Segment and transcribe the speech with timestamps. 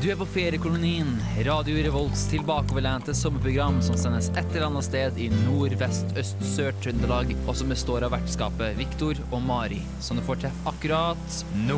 [0.00, 1.10] Du er på feriekolonien,
[1.44, 6.72] Radio Revolts tilbakeoverlente sommerprogram som sendes et eller annet sted i nord, vest, øst, sør
[6.80, 11.36] Trøndelag, og som består av vertskapet Viktor og Mari, som du får treffe akkurat
[11.66, 11.76] nå.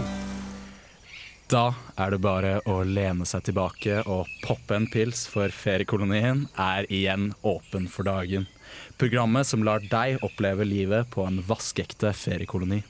[1.51, 1.65] Da
[1.99, 7.33] er det bare å lene seg tilbake og poppe en pils, for feriekolonien er igjen
[7.43, 8.47] åpen for dagen.
[9.03, 12.85] Programmet som lar deg oppleve livet på en vaskeekte feriekoloni.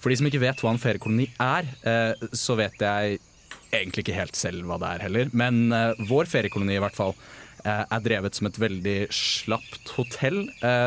[0.00, 3.20] For de som ikke vet hva en feriekoloni er, eh, så vet jeg
[3.70, 5.30] egentlig ikke helt selv hva det er heller.
[5.36, 7.14] Men eh, vår feriekoloni i hvert fall
[7.64, 10.44] eh, er drevet som et veldig slapt hotell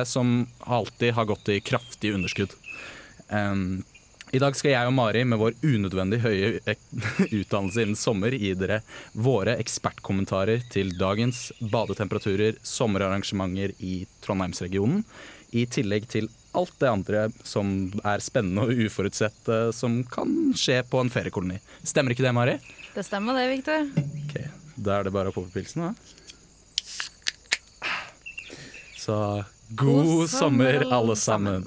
[0.08, 2.55] som alltid har gått i kraftig underskudd.
[4.34, 6.48] I dag skal jeg og Mari med vår unødvendig høye
[7.38, 8.80] utdannelse innen sommer gi dere
[9.13, 15.04] våre ekspertkommentarer til dagens badetemperaturer, sommerarrangementer i Trondheimsregionen,
[15.54, 21.02] i tillegg til alt det andre som er spennende og uforutsett som kan skje på
[21.02, 21.60] en feriekoloni.
[21.85, 22.57] Stemmer ikke det, Mari?
[22.94, 23.88] Det stemmer det, Viktor.
[23.98, 24.36] Ok,
[24.76, 25.94] Da er det bare å poppe pilsen, da.
[29.02, 29.16] Så
[29.74, 31.66] god, god sommer, alle sammen.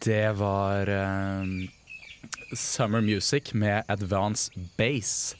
[0.00, 1.68] Det var um,
[2.56, 4.48] Summer Music med Advance
[4.80, 5.36] Base.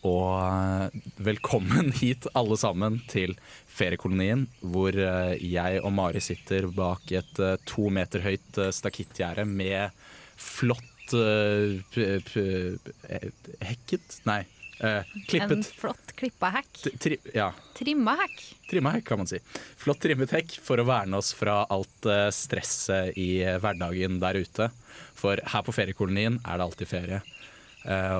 [0.00, 0.88] Og uh,
[1.20, 3.36] velkommen hit alle sammen til
[3.68, 9.92] feriekolonien, hvor uh, jeg og Mari sitter bak et to meter høyt stakittgjerde med
[10.40, 10.86] flott
[13.60, 14.44] hekket Nei,
[15.26, 15.50] klippet.
[15.56, 16.82] En flott klippa hekk.
[17.02, 17.48] Tri, ja.
[17.74, 18.38] Trimma hekk.
[18.70, 19.40] Trimma hekk, kan man si.
[19.80, 24.70] Flott trimmet hekk for å verne oss fra alt stresset i hverdagen der ute.
[25.18, 27.20] For her på feriekolonien er det alltid ferie.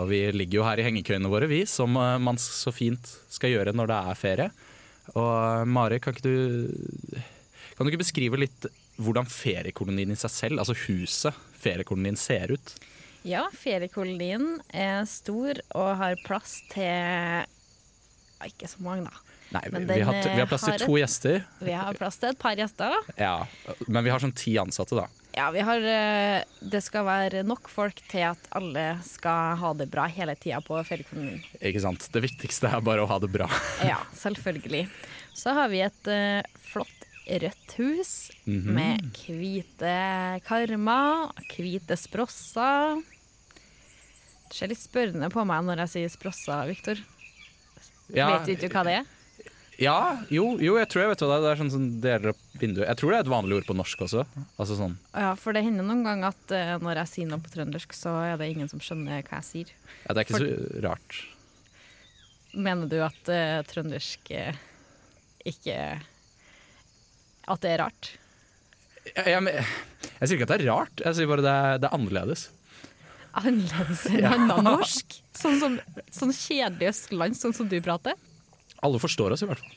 [0.00, 3.76] Og vi ligger jo her i hengekøyene våre, vi, som man så fint skal gjøre
[3.76, 4.50] når det er ferie.
[5.14, 6.36] Og Mari, kan ikke du
[7.74, 8.66] Kan du ikke beskrive litt
[9.00, 12.74] hvordan feriekolonien i seg selv, altså huset feriekolonien, ser ut?
[13.26, 17.44] Ja, feriekolonien er stor og har plass til
[18.46, 19.26] Ikke så mange, da.
[19.50, 21.40] Nei, vi, vi, har, vi, har, plass til to et, gjester.
[21.58, 22.94] Vi har plass til et par gjester.
[23.18, 23.34] Ja,
[23.88, 25.08] Men vi har sånn ti ansatte, da.
[25.34, 25.84] Ja, vi har
[26.72, 30.78] Det skal være nok folk til at alle skal ha det bra hele tida på
[30.86, 31.42] feriekolonien.
[31.60, 32.06] Ikke sant.
[32.14, 33.50] Det viktigste er bare å ha det bra.
[33.90, 34.86] ja, selvfølgelig.
[35.34, 38.74] Så har vi et uh, flott rødt hus mm -hmm.
[38.74, 43.02] med hvite karmer, hvite sprosser.
[44.50, 46.98] Du ser litt spørrende på meg når jeg sier sprosser, Viktor.
[48.10, 49.04] Ja, vet du ikke hva det er?
[49.80, 51.42] Ja, jo, jo, jeg tror jeg vet hva det er.
[51.44, 52.84] Det er sånn som deler opp vinduet.
[52.84, 54.24] Jeg tror det er et vanlig ord på norsk også.
[54.60, 54.96] Altså sånn.
[55.14, 58.12] Ja, for det hender noen ganger at uh, når jeg sier noe på trøndersk, så
[58.26, 59.72] er det ingen som skjønner hva jeg sier.
[60.04, 60.44] Ja, Det er ikke for...
[60.50, 61.20] så rart.
[62.52, 64.60] Mener du at uh, trøndersk uh,
[65.48, 65.78] ikke
[67.48, 68.12] at det er rart?
[69.10, 71.88] Jeg, jeg, jeg, sier ikke at det er rart, jeg sier bare det er, det
[71.88, 72.46] er annerledes.
[73.40, 74.32] Annerledes enn ja.
[74.36, 75.20] annen norsk?
[75.36, 75.76] Sånn, som,
[76.12, 78.18] sånn kjedelig østland, sånn som du prater?
[78.84, 79.76] Alle forstår oss i hvert fall.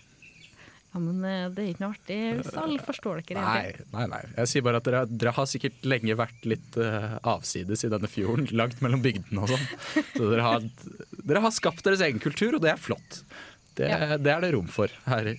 [0.94, 3.86] Ja, Men eh, det er ikke noe artig hvis alle forstår dere egentlig.
[3.94, 4.22] Nei, nei, nei.
[4.44, 8.10] Jeg sier bare at dere, dere har sikkert lenge vært litt uh, avsides i denne
[8.12, 9.66] fjorden, langt mellom bygdene og sånn.
[10.12, 10.68] Så dere har,
[11.24, 13.24] dere har, skapt deres egen kultur, og det er flott.
[13.74, 14.20] Det, ja.
[14.22, 15.32] det er det rom for her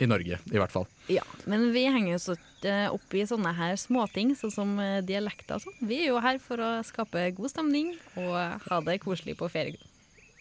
[0.00, 0.86] i Norge, i hvert fall.
[1.12, 5.66] Ja, men vi henger oss opp i sånne her småting, sånn som eh, dialekter og
[5.66, 5.78] sånn.
[5.84, 8.34] Vi er jo her for å skape god stemning og
[8.66, 9.80] ha det koselig på ferie.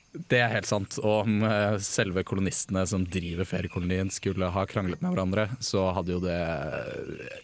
[0.10, 0.96] Det er helt sant.
[1.04, 6.16] Og om eh, selve kolonistene som driver feriekolonien skulle ha kranglet med hverandre, så hadde
[6.16, 6.40] jo det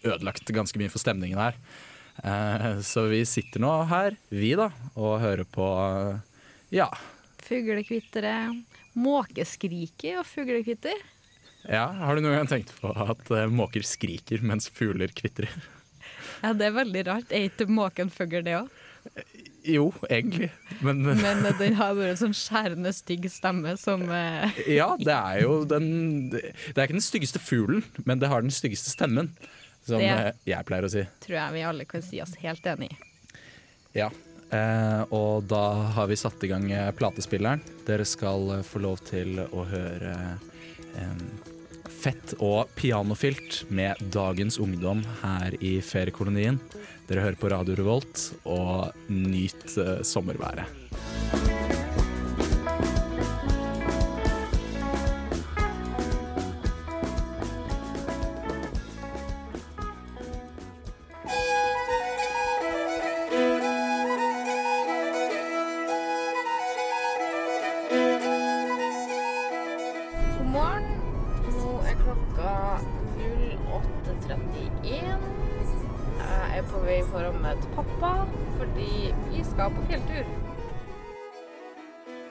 [0.02, 1.60] ødelagt ganske mye for stemningen her.
[2.24, 5.68] Eh, så vi sitter nå her, vi da, og hører på
[6.74, 6.88] ja.
[7.46, 8.64] Fuglekvitteret.
[8.96, 10.96] Måkeskriket og fuglekvitter.
[11.68, 15.50] Ja, Har du noen gang tenkt på at uh, måker skriker mens fugler kvitrer?
[16.42, 17.30] Ja, det er veldig rart.
[17.32, 18.66] Er ikke måken fugl, det òg?
[19.66, 20.50] Jo, egentlig.
[20.84, 24.04] Men, men den har bare en sånn skjærende stygg stemme som.
[24.68, 25.88] Ja, det er jo den
[26.28, 29.32] Det er ikke den styggeste fuglen, men det har den styggeste stemmen.
[29.88, 31.06] Som det, jeg pleier å si.
[31.24, 33.00] Tror jeg vi alle kan si oss helt enig i.
[34.02, 34.12] Ja.
[34.52, 35.64] Eh, og da
[35.96, 36.68] har vi satt i gang
[37.00, 37.64] platespilleren.
[37.88, 40.16] Dere skal få lov til å høre
[41.00, 41.54] eh,
[42.06, 46.60] fett og pianofilt med dagens ungdom her i feriekolonien.
[47.08, 50.70] Dere hører på Radio Revolt, og nyt uh, sommerværet.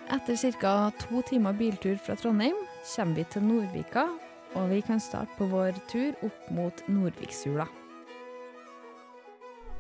[0.09, 0.91] Etter ca.
[0.99, 2.55] to timer biltur fra Trondheim
[2.95, 4.03] kommer vi til Nordvika,
[4.53, 7.65] og vi kan starte på vår tur opp mot Nordvikshula.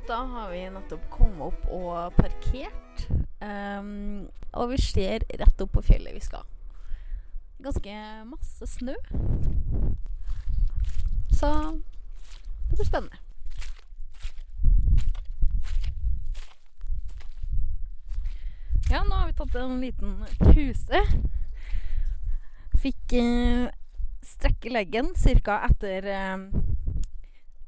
[0.09, 3.05] Da har vi nettopp kommet opp og parkert,
[3.41, 6.45] um, og vi ser rett opp på fjellet vi skal.
[7.61, 7.95] Ganske
[8.29, 8.97] masse snø.
[11.33, 11.53] Så
[12.69, 13.24] det blir spennende.
[18.95, 20.99] Ja, nå har vi tatt en liten pause.
[22.79, 23.65] Fikk eh,
[24.23, 25.09] strekke leggen
[25.43, 25.57] ca.
[25.67, 26.37] etter eh,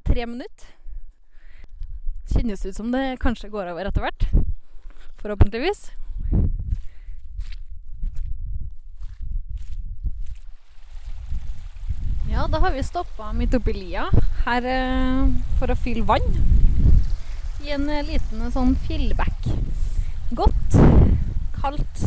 [0.07, 0.69] tre minutter.
[2.31, 4.23] Kjennes ut som det kanskje går over etter hvert.
[5.19, 5.89] Forhåpentligvis.
[12.31, 14.07] Ja, da har vi stoppa midt oppi lia
[14.45, 15.27] her eh,
[15.59, 16.39] for å fylle vann.
[17.67, 19.51] I en eh, liten eh, sånn fillback.
[20.31, 20.75] Godt,
[21.61, 22.01] kaldt,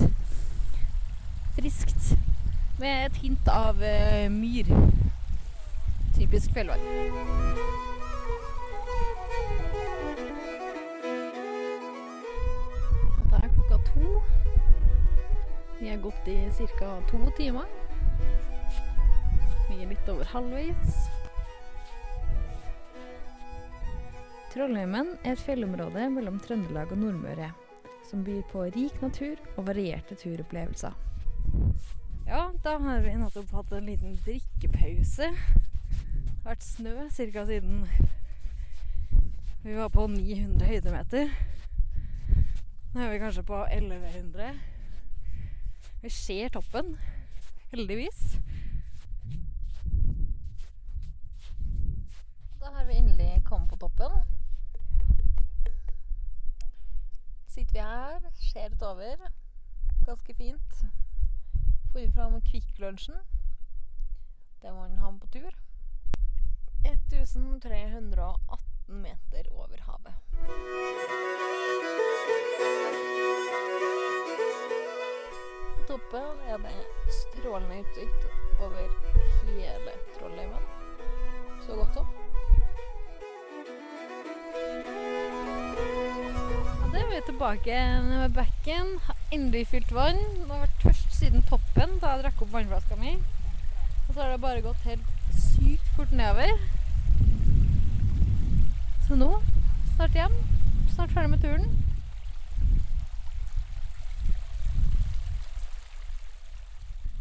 [1.57, 2.17] friskt.
[2.81, 4.71] Med et hint av eh, myr.
[6.17, 6.81] Typisk fjellvær.
[13.31, 14.15] Det er klokka to.
[15.81, 16.39] Vi har gått i
[16.79, 16.91] ca.
[17.11, 17.69] to timer.
[19.69, 21.09] Vi er litt over halvveis.
[24.51, 27.53] Trollheimen er et fjellområde mellom Trøndelag og Nordmøre,
[28.11, 30.93] som byr på rik natur og varierte turopplevelser.
[32.27, 35.31] Ja, da har vi nettopp hatt en liten drikkepause.
[35.31, 37.45] Det har vært snø ca.
[37.47, 37.87] siden
[39.63, 41.31] vi var på 900 høydemeter.
[42.95, 44.55] Nå er vi kanskje på 1100.
[46.03, 46.97] Vi ser toppen,
[47.71, 48.39] heldigvis.
[52.61, 54.40] Da har vi endelig kommet på toppen.
[57.51, 58.21] Sitter vi her,
[58.53, 59.17] ser over.
[60.07, 60.75] Ganske fint.
[61.93, 63.17] Får fram Kvikk-lunsjen.
[64.63, 65.55] Det må han på tur.
[66.87, 70.15] 1318 meter over havet.
[75.75, 76.77] På toppen er det
[77.19, 78.23] strålende utsikt
[78.61, 78.87] over
[79.51, 80.65] hele Trollheimen.
[81.67, 82.20] Så godt som.
[87.21, 88.99] Er tilbake ved bekken.
[89.03, 90.17] Har endelig fylt vann.
[90.17, 93.13] Det har vært tørst siden toppen da jeg drakk opp vannflaska mi.
[94.09, 96.49] Og så har det bare gått helt sykt fort nedover.
[99.07, 99.31] Så nå
[99.97, 100.35] snart hjem.
[100.95, 101.67] Snart ferdig med turen.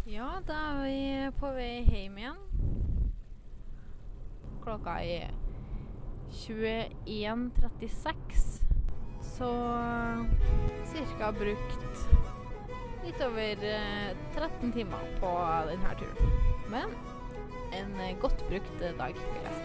[0.07, 2.39] Ja, da er vi på vei hjem igjen.
[4.63, 5.27] Klokka er
[6.47, 8.68] 21.36.
[9.39, 9.49] Så
[11.17, 11.31] ca.
[11.31, 12.01] brukt
[13.05, 15.31] litt over eh, 13 timer på
[15.69, 16.33] denne turen.
[16.67, 16.91] Men
[17.71, 19.63] en eh, godt brukt eh, dag, vil jeg si.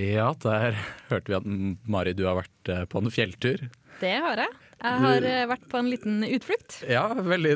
[0.00, 0.78] Ja, der
[1.10, 1.46] hørte vi at
[1.90, 3.66] Mari, du har vært eh, på en fjelltur.
[3.98, 4.69] Det har jeg.
[4.80, 6.78] Jeg har eh, vært på en liten utflukt.
[6.88, 7.52] Ja, veldig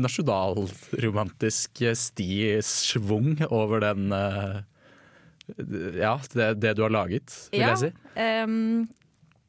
[0.00, 4.60] nasjonalromantisk stisvung over den eh,
[6.00, 7.72] Ja, det, det du har laget, vil Ja.
[7.74, 7.90] jeg si.
[8.16, 8.88] Um,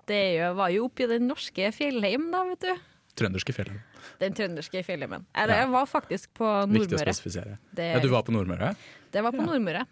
[0.09, 0.23] det
[0.57, 2.73] var jo oppi den norske fjellheim, da, vet du.
[3.15, 3.79] Trønderske fjellheim.
[4.19, 5.23] Den trønderske fjellheimen.
[5.37, 5.61] Eller Ja.
[5.63, 6.79] jeg var faktisk på Nordmøre.
[6.81, 7.57] Viktig å spesifisere.
[7.71, 8.75] Det, Ja, du var på Nordmøre?
[9.13, 9.45] det var på Ja.
[9.47, 9.85] Nordmøre.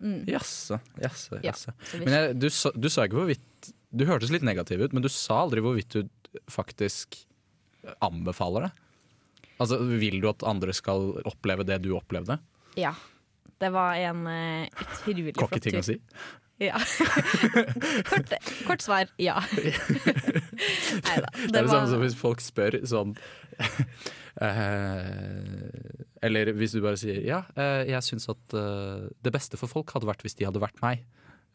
[0.00, 1.72] Mm, Jaså, jaså, jaså.
[1.98, 5.08] Men jeg, du, sa, du sa ikke hvorvidt Du hørtes litt negativ ut, men du
[5.08, 6.02] sa aldri hvorvidt du
[6.50, 7.18] faktisk
[8.02, 8.72] anbefaler det.
[9.62, 12.38] Altså, Vil du at andre skal oppleve det du opplevde?
[12.76, 12.94] ja.
[13.56, 15.80] Det var en uh, utrolig Cocky flott ting tur.
[15.80, 15.96] å si.
[16.60, 16.76] Ja.
[18.10, 18.32] kort,
[18.66, 19.40] kort svar ja.
[21.06, 21.30] Nei da.
[21.32, 23.12] Det er det samme som hvis folk spør sånn
[24.40, 24.46] uh,
[26.24, 30.08] Eller hvis du bare sier ja, uh, jeg syns at det beste for folk hadde
[30.08, 31.04] vært hvis de hadde vært meg.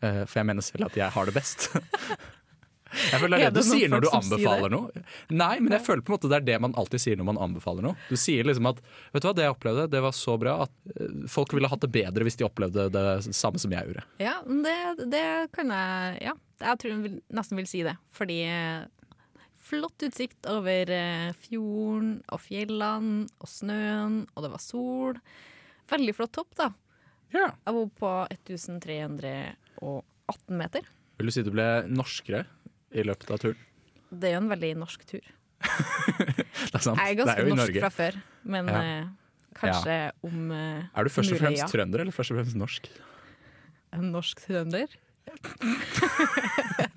[0.02, 1.70] For jeg mener selv at jeg har det best.
[2.92, 5.04] Jeg føler det Er det du sier når du anbefaler sier noe.
[5.32, 7.42] Nei, men jeg føler på en måte det er det man alltid sier når man
[7.48, 7.98] anbefaler noe.
[8.10, 10.74] Du sier liksom at vet du hva, det jeg opplevde, det var så bra at
[10.96, 13.06] eh, folk ville hatt det bedre hvis de opplevde det
[13.36, 14.06] samme som jeg gjorde.
[14.22, 14.80] Ja, det,
[15.12, 17.96] det kan jeg Ja, jeg tror jeg vil, nesten vil si det.
[18.16, 18.90] Fordi eh,
[19.72, 25.16] flott utsikt over eh, fjorden og fjellene og snøen, og det var sol.
[25.92, 26.68] Veldig flott topp, da.
[27.32, 27.48] Ja.
[27.66, 30.84] Jeg bor på 1318 meter.
[31.20, 32.42] Vil du si du ble norskere
[32.94, 33.58] i løpet av turen?
[34.12, 35.26] Det er jo en veldig norsk tur.
[36.72, 36.98] Det er sant.
[37.00, 37.80] Jeg er ganske er norsk Norge.
[37.84, 38.82] fra før, men Ja.
[38.82, 39.06] eh,
[39.62, 39.96] kanskje
[40.28, 41.68] om eh, Er du først og mulig, fremst ja.
[41.72, 42.92] trønder eller først og fremst norsk?
[43.94, 44.88] en norsk trønder.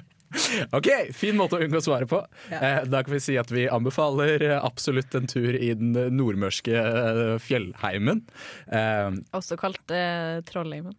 [0.75, 2.19] Ok, Fin måte å unngå svare på.
[2.51, 2.59] Ja.
[2.59, 6.75] Eh, da kan vi si at vi anbefaler absolutt en tur i den nordmørske
[7.45, 8.25] fjellheimen.
[9.37, 10.97] Også kalt eh, Trollheimen.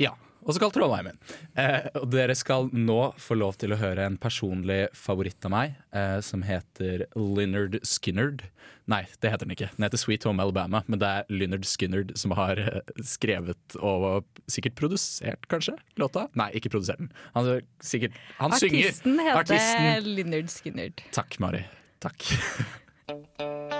[0.00, 0.14] ja,
[0.46, 1.18] også kalt Trollheimen.
[1.58, 5.76] Eh, og dere skal nå få lov til å høre en personlig favoritt av meg,
[5.96, 8.46] eh, som heter Lynyrd Skynyrd.
[8.86, 9.70] Nei, det heter den ikke.
[9.74, 14.26] Den heter Sweet Home Alabama, men det er Lynyrd Skynyrd som har eh, skrevet og
[14.50, 16.28] sikkert produsert, kanskje, låta?
[16.38, 17.10] Nei, ikke produsert den.
[17.34, 17.50] Han,
[17.82, 18.92] sikkert, han synger.
[18.92, 21.06] Artisten heter Lynnard Skynyrd.
[21.16, 21.66] Takk, Mari.
[22.04, 22.30] Takk.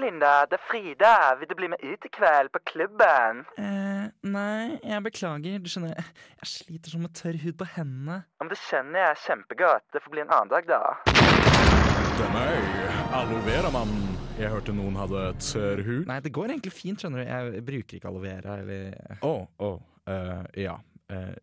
[0.00, 0.32] Linda.
[0.50, 1.12] Det er Frida.
[1.40, 3.42] Vil du bli med ut i kveld på klubben?
[3.60, 5.58] Eh, nei, jeg beklager.
[5.62, 5.98] Du skjønner,
[6.42, 8.20] jeg sliter sånn med tørr hud på hendene.
[8.38, 9.86] Ja, men det skjønner jeg kjempegodt.
[9.94, 10.82] Det får bli en annen dag, da.
[12.18, 12.72] Det er meg,
[13.14, 14.08] aloe vera-mannen.
[14.38, 16.04] Jeg hørte noen hadde tørr hud.
[16.10, 17.30] Nei, det går egentlig fint, skjønner du.
[17.30, 19.32] Jeg bruker ikke aloe vera eller Å,
[19.66, 19.70] å,
[20.10, 20.76] eh, ja.
[21.10, 21.34] eh,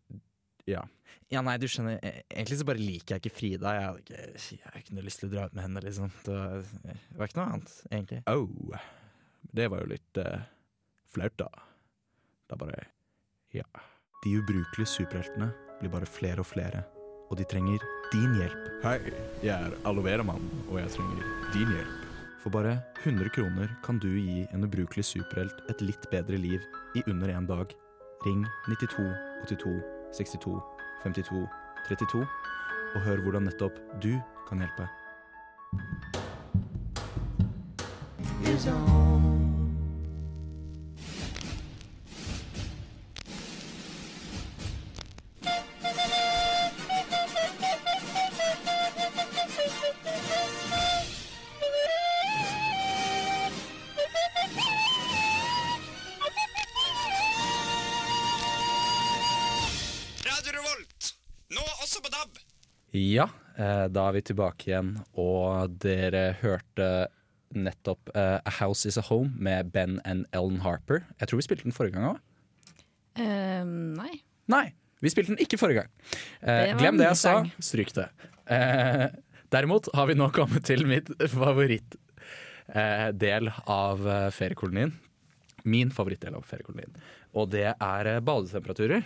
[0.70, 0.84] ja.
[1.32, 3.72] Ja, nei, du skjønner, e- egentlig så bare liker jeg ikke Frida.
[3.74, 4.18] Jeg hadde ikke,
[4.54, 6.12] jeg hadde ikke noe lyst til å dra ut med henne, liksom.
[6.26, 8.20] Det var, det var ikke noe annet, egentlig.
[8.30, 8.76] Oh.
[9.56, 10.44] Det var jo litt uh,
[11.14, 11.50] flaut, da.
[12.50, 12.84] Da bare
[13.54, 13.66] Ja.
[14.24, 16.84] De ubrukelige superheltene blir bare flere og flere,
[17.30, 17.82] og de trenger
[18.14, 18.70] din hjelp.
[18.84, 18.96] Hei,
[19.44, 22.06] jeg er Aloveramann, og jeg trenger din hjelp.
[22.42, 26.62] For bare 100 kroner kan du gi en ubrukelig superhelt et litt bedre liv
[26.94, 27.74] i under en dag.
[28.26, 29.10] Ring 92
[29.50, 30.60] 82 62
[31.04, 31.46] 52
[31.88, 32.26] 32
[32.94, 34.14] og hør hvordan nettopp du
[34.48, 34.88] kan hjelpe.
[38.46, 39.35] Radio
[61.86, 62.40] også på DAB.
[62.96, 63.28] Ja,
[63.58, 66.88] eh, da er vi tilbake igjen, og dere hørte
[67.56, 71.04] nettopp uh, A House Is A Home med Ben and Ellen Harper.
[71.20, 72.18] Jeg tror vi spilte den forrige gang òg.
[73.16, 73.62] Uh,
[73.96, 74.16] nei.
[74.50, 74.64] Nei,
[75.00, 75.92] vi spilte den ikke forrige gang.
[76.42, 78.08] Uh, Det glem det jeg sa, stryk det.
[78.46, 79.06] Eh,
[79.50, 81.98] derimot har vi nå kommet til mitt favorittdel
[82.70, 84.92] eh, del av feriekolonien.
[85.66, 86.92] Min favorittdel av feriekolonien.
[87.34, 89.02] Og det er badetemperaturer.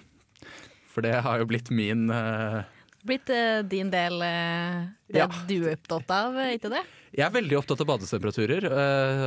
[0.90, 2.60] For det har jo blitt min uh,
[3.06, 5.28] Blitt uh, din del uh, det Ja.
[5.48, 6.82] du er opptatt av, ikke det?
[7.16, 8.66] Jeg er veldig opptatt av badetemperaturer,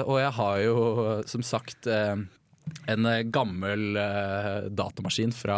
[0.08, 0.76] og jeg har jo
[1.28, 3.98] som sagt en gammel
[4.72, 5.58] datamaskin fra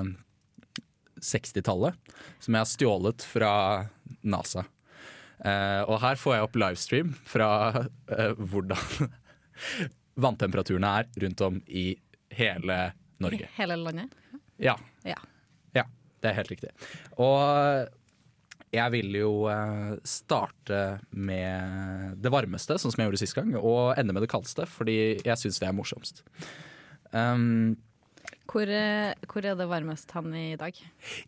[0.00, 0.08] eh,
[1.22, 1.94] 60-tallet
[2.42, 3.52] som jeg har stjålet fra
[4.26, 4.64] NASA.
[5.44, 7.50] Eh, Og her får jeg opp livestream fra
[8.34, 9.06] hvordan
[10.26, 11.92] vanntemperaturene er rundt om i
[12.34, 12.80] hele
[13.22, 13.46] Norge.
[13.56, 14.10] Hele landet?
[14.58, 14.74] Ja.
[15.06, 15.20] Ja.
[15.76, 15.84] Ja,
[16.22, 16.70] det er helt riktig.
[17.20, 17.88] Og
[18.70, 23.96] jeg vil jo eh, starte med det varmeste, sånn som jeg gjorde sist gang, og
[23.98, 26.22] ende med det kaldeste, fordi jeg syns det er morsomst.
[27.10, 27.74] Um,
[28.50, 30.74] Hvor, eh, hvor er det varmest han i dag?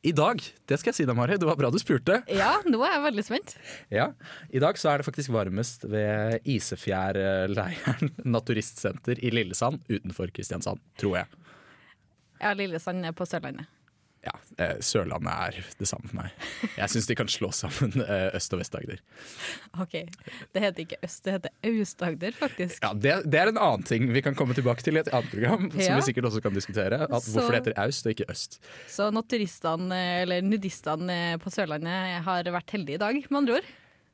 [0.06, 0.38] I dag,
[0.70, 2.20] det skal jeg si deg, Mari, det var bra du spurte.
[2.30, 3.54] Ja, nå er jeg veldig spent.
[3.94, 4.08] Ja,
[4.50, 11.20] I dag så er det faktisk varmest ved Isefjærleiren naturistsenter i Lillesand utenfor Kristiansand, tror
[11.22, 11.30] jeg.
[12.42, 13.66] Ja, Lillesand er på Sørlandet.
[14.22, 16.30] Ja, eh, Sørlandet er det samme for meg.
[16.78, 19.00] Jeg syns de kan slå sammen eh, Øst- og Vest-Agder.
[19.82, 19.96] Ok,
[20.54, 22.78] Det heter ikke Øst, det heter Aust-Agder, faktisk.
[22.84, 25.32] Ja, det, det er en annen ting vi kan komme tilbake til i et annet
[25.34, 25.66] program.
[25.74, 27.02] Som vi sikkert også kan diskutere.
[27.08, 28.60] At Så- hvorfor det heter Aust og ikke Øst.
[28.86, 33.70] Så naturistene, eller nudistene på Sørlandet har vært heldige i dag, med andre ord.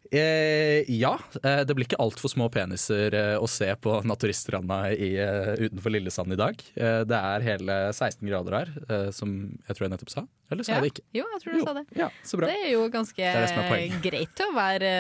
[0.09, 5.51] Eh, ja, eh, det blir ikke altfor små peniser eh, å se på naturiststranda eh,
[5.67, 6.63] utenfor Lillesand i dag.
[6.79, 8.71] Det er hele 16 grader her,
[9.13, 9.35] som
[9.67, 10.23] jeg tror jeg nettopp sa.
[10.49, 10.79] Eller sa Ja.
[10.79, 11.07] jeg det ikke?
[11.19, 11.85] Jo, jeg tror du Jo, sa det.
[12.01, 12.49] Ja, så bra.
[12.49, 13.99] Det er jo ganske det er poenget.
[14.09, 14.93] greit å være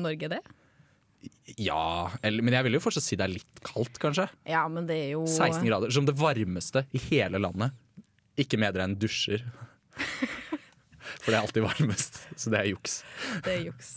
[0.00, 0.40] Norge, det.
[1.60, 1.82] Ja,
[2.26, 4.24] eller, men jeg vil jo fortsatt si det er litt kaldt, kanskje.
[4.48, 7.76] Ja, men det er jo 16 grader, som det varmeste i hele landet.
[8.40, 9.44] Ikke medregnet dusjer.
[11.20, 12.98] For det er alltid varmest, så det er juks.
[13.44, 13.94] Det er juks.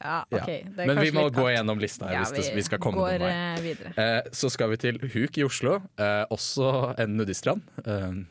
[0.00, 0.38] Ja, Ja.
[0.42, 0.46] OK.
[0.46, 3.18] Det er Men vi må gå gjennom lista her hvis det, vi skal komme går
[3.18, 3.74] noen vei.
[3.74, 3.92] eh.
[3.96, 7.62] Eh, så skal vi til Huk i Oslo, eh, også en nudiststrand.
[7.86, 8.24] Eh,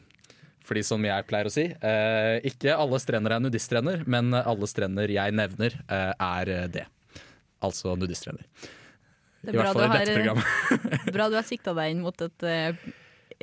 [0.65, 5.07] fordi som jeg pleier å si, eh, ikke alle strender er nudiststrender, men alle strender
[5.13, 6.85] jeg nevner eh, er det.
[7.61, 8.45] Altså nudiststrender.
[9.45, 11.13] I er hvert fall i dette har- programmet.
[11.15, 12.73] Bra du har sikta deg inn mot et, eh,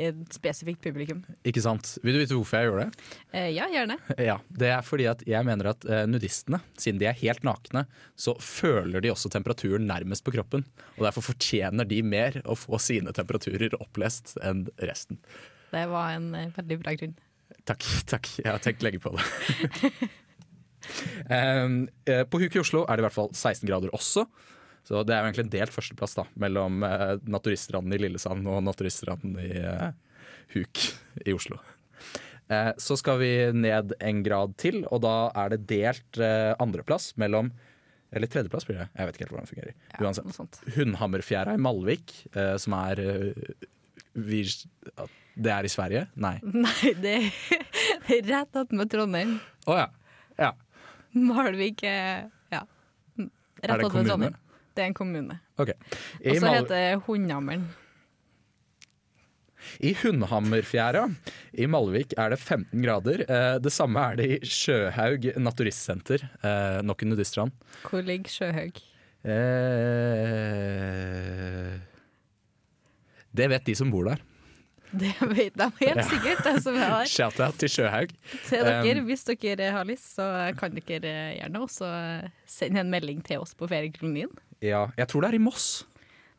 [0.01, 1.23] et spesifikt publikum.
[1.49, 1.95] Ikke sant?
[2.05, 3.07] Vil du vite hvorfor jeg gjorde det?
[3.37, 3.97] Eh, ja, gjerne.
[4.31, 7.85] Ja, Det er fordi at jeg mener at eh, nudistene, siden de er helt nakne,
[8.17, 10.65] så føler de også temperaturen nærmest på kroppen.
[10.97, 15.21] Og derfor fortjener de mer å få sine temperaturer opplest enn resten.
[15.73, 17.15] Det var en eh, veldig bra grunn.
[17.69, 18.33] Takk, takk.
[18.41, 19.29] Jeg har tenkt lenge på det.
[21.31, 24.25] Eh, på Huk i Oslo er det i hvert fall 16 grader også.
[24.87, 28.65] Så det er jo egentlig en delt førsteplass da, mellom uh, naturiststranden i Lillesand og
[28.67, 29.93] naturiststranden i eh,
[30.57, 30.83] Huk
[31.23, 31.61] i Oslo.
[32.53, 37.13] Eh, så skal vi ned en grad til, og da er det delt uh, andreplass
[37.21, 37.53] mellom
[38.13, 38.89] Eller tredjeplass blir det.
[38.93, 39.77] Jeg vet ikke helt hvordan det fungerer.
[39.95, 40.59] Ja, Uansett.
[40.75, 43.55] Hundhammerfjæra i Malvik, eh, som er eh,
[44.13, 44.43] vi,
[45.33, 46.03] Det er i Sverige?
[46.21, 46.35] Nei.
[46.67, 49.39] Nei, det er rett attmed Trondheim.
[49.65, 49.89] Å ja.
[50.43, 50.53] ja.
[51.17, 52.67] Malvik ja.
[53.17, 54.11] Rett attmed?
[54.11, 54.37] Trondheim.
[54.73, 55.39] Det er en kommune.
[55.61, 55.77] Okay.
[56.25, 57.69] Og så heter det Hundhammeren.
[59.83, 61.05] I Hundhammerfjæra
[61.55, 63.23] i Malvik er det 15 grader.
[63.29, 66.25] Eh, det samme er det i Sjøhaug naturistsenter.
[66.43, 67.53] Eh, nok en nudiststrand.
[67.87, 68.77] Hvor ligger Sjøhaug?
[69.23, 69.39] Eh,
[73.33, 74.21] det vet de som bor der.
[74.93, 77.09] Det vet de helt sikkert, de som er der.
[77.09, 78.13] Shout-out til Sjøhaug.
[78.49, 80.27] Til dere, Um, hvis dere har lyst, så
[80.59, 81.89] kan dere gjerne også
[82.49, 84.31] sende en melding til oss på feriekolonien.
[84.63, 85.71] Ja, jeg tror det er i Moss.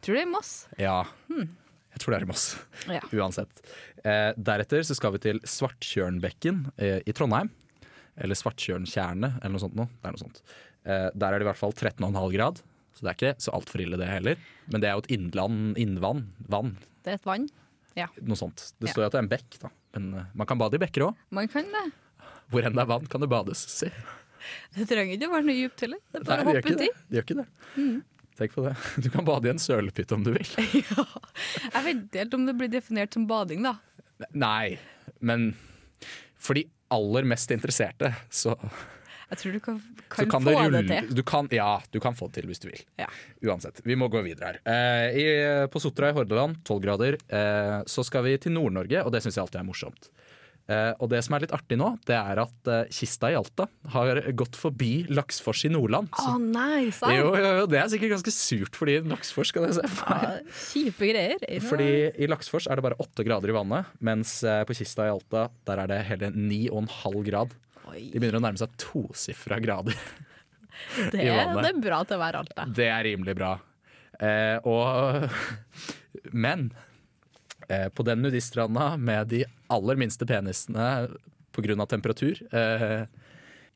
[0.03, 0.51] Tror det er i Moss.
[0.79, 0.99] Ja,
[1.33, 2.45] jeg tror det er i Moss.
[2.89, 3.01] Ja.
[3.13, 3.63] Uansett.
[4.03, 7.51] Eh, deretter så skal vi til Svartkjørnbekken eh, i Trondheim.
[8.17, 9.77] Eller Svartkjørntjernet, eller noe sånt.
[9.77, 9.89] Noe.
[10.01, 10.41] Det er noe sånt.
[10.83, 12.61] Eh, der er det i hvert fall 13,5 grad,
[12.93, 14.41] så det er ikke så altfor ille det heller.
[14.69, 17.47] Men det er jo et innland, innvann, vann, Det er et vann.
[18.25, 18.65] Noe sånt.
[18.81, 19.71] Det står jo at det er en bekk, da.
[19.97, 21.19] Men uh, man kan bade i bekker òg.
[21.35, 21.83] Man kan det.
[22.53, 23.63] Hvor enn det er vann, kan det bades.
[23.71, 23.89] Si.
[24.75, 25.99] Det trenger ikke å være noe dypt heller.
[26.11, 26.87] Det er bare å hoppe uti.
[26.89, 26.89] det.
[27.15, 27.45] Gjør ikke det.
[28.39, 28.73] Tenk på det.
[29.05, 30.49] Du kan bade i en sølepytt om du vil.
[30.81, 31.05] Ja.
[31.69, 33.77] Jeg vet ikke helt om det blir definert som bading, da.
[34.35, 34.75] Nei,
[35.23, 35.53] men
[36.39, 38.57] for de aller mest interesserte, så,
[39.33, 39.79] Jeg tror du kan,
[40.13, 41.13] kan, kan få det det, til.
[41.17, 42.83] du kan, Ja, du kan få det til hvis du vil.
[43.01, 43.09] Ja.
[43.49, 43.81] Uansett.
[43.85, 44.59] Vi må gå videre her.
[44.63, 45.25] Eh, i,
[45.73, 49.39] på Sotra i Hordaland, 12 grader, eh, så skal vi til Nord-Norge, og det syns
[49.39, 50.13] jeg alltid er morsomt.
[50.71, 53.65] Eh, og det som er litt artig nå, det er at eh, Kista i Alta
[53.91, 56.07] har gått forbi Laksfors i Nordland.
[56.15, 57.11] Å oh, nei, sant?
[57.17, 60.23] jo, jo, jo, det er sikkert ganske surt for de Laksfors, skal jeg se for.
[60.23, 61.43] Ja, kjipe greier.
[61.67, 65.11] Fordi i Laksfors er det bare åtte grader i vannet, mens eh, på Kista i
[65.11, 67.59] Alta der er det hele ni og en halv grad.
[67.91, 69.97] Oi, De begynner å nærme seg tosifra grader.
[71.11, 71.61] det, i vannet.
[71.63, 72.65] det er bra til å være Alta.
[72.79, 73.53] Det er rimelig bra.
[74.19, 75.29] Eh, og
[76.45, 76.69] Men
[77.67, 79.43] eh, på den nudiststranda med de
[79.73, 81.07] aller minste penisene
[81.53, 81.85] pga.
[81.89, 83.05] temperatur eh,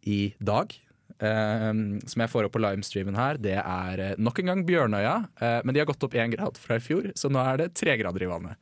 [0.07, 0.73] i dag
[1.19, 1.71] eh,
[2.05, 5.15] som jeg får opp på livestreamen her, det er eh, nok en gang Bjørnøya.
[5.41, 7.73] Eh, men de har gått opp én grad fra i fjor, så nå er det
[7.77, 8.57] tre grader i vannet.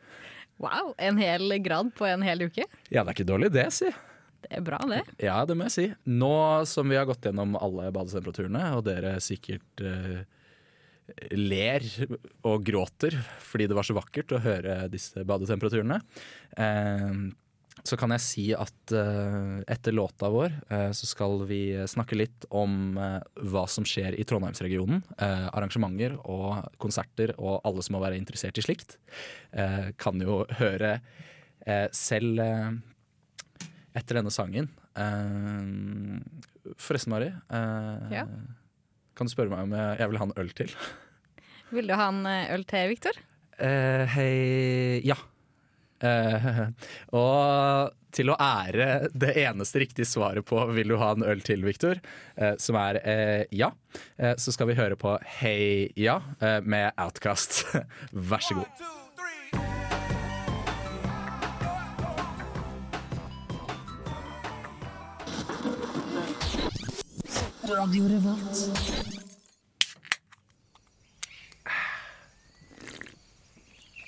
[0.63, 2.63] Wow, en hel grad på en hel uke.
[2.87, 3.91] Ja, det er ikke dårlig det, si.
[4.45, 5.01] Det er bra, det.
[5.25, 5.85] Ja, det må jeg si.
[6.05, 6.35] Nå
[6.69, 10.19] som vi har gått gjennom alle badetemperaturene, og dere sikkert eh,
[11.33, 11.85] ler
[12.45, 15.97] og gråter fordi det var så vakkert å høre disse badetemperaturene,
[16.61, 17.25] eh,
[17.85, 22.47] så kan jeg si at eh, etter låta vår eh, så skal vi snakke litt
[22.55, 23.19] om eh,
[23.51, 25.03] hva som skjer i Trondheimsregionen.
[25.19, 28.97] Eh, arrangementer og konserter og alle som må være interessert i slikt,
[30.01, 30.97] kan jo høre
[31.95, 32.41] selv
[33.95, 34.69] etter denne sangen.
[34.99, 37.31] Eh, forresten, Mari.
[37.31, 38.25] eh, Ja?
[39.15, 40.73] Kan du spørre meg om jeg, jeg vil ha en øl til?
[41.75, 43.21] Vil du ha en eh, øl til, Viktor?
[43.55, 45.15] Uh, hei Ja.
[46.03, 46.67] Uh,
[47.15, 51.63] og til å ære det eneste riktige svaret på 'Vil du ha en øl til',
[51.65, 51.99] Viktor,
[52.39, 53.71] uh, som er eh, ja,
[54.17, 57.65] eh, så skal vi høre på 'Hei ja' eh, med Outcast.
[58.13, 59.04] Vær så god.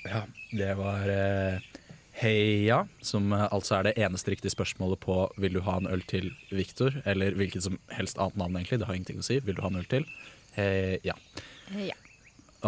[0.08, 1.58] Ja, det var eh,
[2.20, 6.04] Heia, som eh, altså er det eneste riktige spørsmålet på Vil du ha en øl
[6.06, 8.78] til Viktor, eller hvilket som helst annet navn, egentlig.
[8.78, 9.40] Det har ingenting å si.
[9.42, 10.06] Vil du ha en øl til?
[10.54, 11.18] Heia.
[11.74, 11.98] Ja.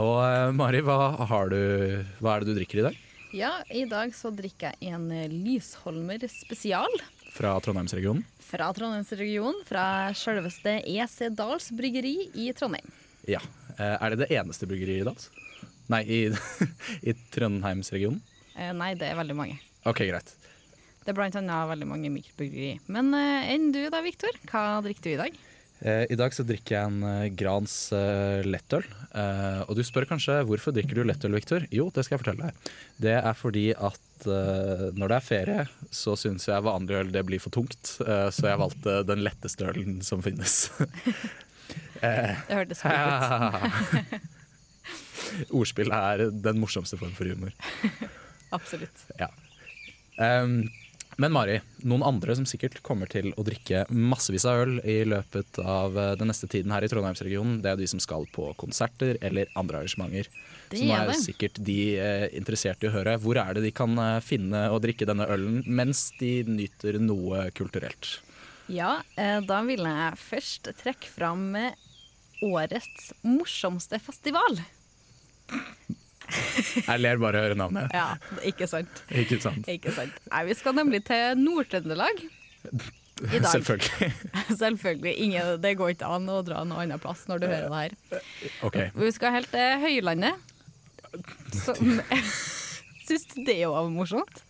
[0.00, 0.98] Og eh, Mari, hva,
[1.30, 1.60] har du,
[2.18, 2.98] hva er det du drikker i dag?
[3.30, 6.90] Ja, i dag så drikker jeg en eh, Lysholmer spesial
[7.34, 8.24] Fra Trondheimsregionen?
[8.50, 9.60] fra Trondheimsregionen.
[9.68, 9.84] Fra
[10.18, 12.88] selveste EC Dals bryggeri i Trondheim.
[13.30, 13.38] Ja.
[13.76, 15.28] Eh, er det det eneste bryggeriet i Dals?
[15.90, 16.18] Nei, i,
[17.10, 18.18] i Trondheimsregionen?
[18.56, 19.60] Eh, nei, det er veldig mange.
[19.86, 20.34] OK, greit.
[21.04, 22.72] Det er blant annet veldig mange mikrobryggeri.
[22.90, 24.34] Men eh, enn du da, Viktor?
[24.50, 25.38] Hva drikker du i dag?
[25.80, 28.82] Eh, I dag så drikker jeg en eh, Grans eh, lettøl.
[29.14, 31.70] Eh, og du spør kanskje hvorfor drikker du lettøl, Viktor?
[31.72, 32.70] Jo, det skal jeg fortelle deg.
[33.06, 37.24] Det er fordi at eh, når det er ferie, så syns jeg vanlig øl det
[37.28, 37.96] blir for tungt.
[38.04, 40.66] Eh, så jeg valgte den letteste ølen som finnes.
[42.00, 42.10] Det
[42.48, 44.30] hørtes fint ut.
[45.60, 47.52] Ordspill er den morsomste form for humor.
[48.56, 49.04] Absolutt.
[50.18, 50.64] Um,
[51.18, 55.58] men Mari, noen andre som sikkert kommer til å drikke massevis av øl i løpet
[55.64, 59.18] av eh, den neste tiden her i Trondheimsregionen, det er de som skal på konserter
[59.20, 60.30] eller andre arrangementer.
[60.70, 61.18] Det Så nå er det.
[61.18, 61.80] sikkert de
[62.38, 65.26] interesserte interessert i å høre hvor er det de kan eh, finne og drikke denne
[65.30, 68.18] ølen mens de nyter noe kulturelt.
[68.70, 71.74] Ja, eh, da vil jeg først trekke fram eh,
[72.46, 74.60] årets morsomste festival.
[76.30, 77.92] Jeg ler bare av å høre navnet.
[77.96, 78.14] Ja,
[78.46, 79.02] ikke sant.
[79.10, 79.68] Ikke sant?
[79.70, 80.16] Ikke sant.
[80.30, 82.24] Nei, vi skal nemlig til Nord-Trøndelag.
[83.20, 83.50] I dag.
[83.52, 84.12] Selvfølgelig.
[84.62, 85.14] Selvfølgelig.
[85.26, 88.22] Ingen, det går ikke an å dra noe annen plass når du hører det her.
[88.64, 88.92] Okay.
[88.96, 90.48] Vi skal helt til Høylandet.
[91.58, 91.98] Som
[93.10, 94.44] Syns du det var morsomt?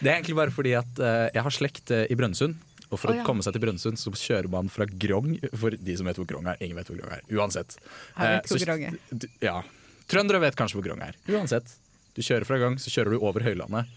[0.00, 2.56] Det er egentlig bare fordi at eh, jeg har slekt eh, i Brønnøysund.
[2.88, 5.34] Og for Å, å komme seg til Brønnøysund, så kjører man fra Grong.
[5.52, 6.56] For de som vet hvor Grong er.
[6.64, 7.26] Ingen vet hvor Grong er.
[7.36, 7.76] Uansett.
[8.16, 8.96] Jeg vet hvor Grong er.
[9.44, 9.58] Ja.
[10.08, 11.16] Trøndere vet kanskje hvor Grong er.
[11.30, 11.70] Uansett.
[12.16, 13.90] Du kjører fra Grong, så kjører du over Høylandet.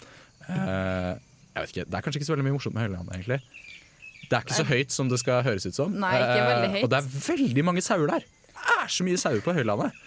[0.46, 1.16] Uh,
[1.56, 3.40] jeg vet ikke, Det er kanskje ikke så veldig mye morsomt med Høylandet, egentlig.
[4.28, 5.96] Det er ikke så høyt som det skal høres ut som.
[6.04, 6.80] Nei, ikke veldig høyt.
[6.82, 8.28] Uh, og det er veldig mange sauer der.
[8.52, 10.00] Det er så mye sauer på Høylandet.